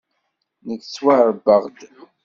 [0.67, 1.77] Nekk ttwaṛebbaɣ-d.